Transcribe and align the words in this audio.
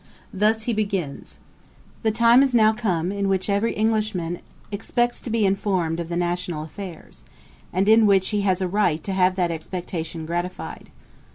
Thus 0.33 0.63
he 0.63 0.73
begins: 0.73 1.37
'The 2.01 2.09
time 2.09 2.41
is 2.41 2.55
now 2.55 2.73
come, 2.73 3.11
in 3.11 3.29
which 3.29 3.51
every 3.51 3.73
Englishman 3.75 4.39
expects 4.71 5.21
to 5.21 5.29
be 5.29 5.45
informed 5.45 5.99
of 5.99 6.09
the 6.09 6.17
national 6.17 6.63
affairs; 6.63 7.23
and 7.71 7.87
in 7.87 8.07
which 8.07 8.29
he 8.29 8.41
has 8.41 8.61
a 8.61 8.67
right 8.67 9.03
to 9.03 9.13
have 9.13 9.35
that 9.35 9.51
expectation 9.51 10.25
gratified. 10.25 10.89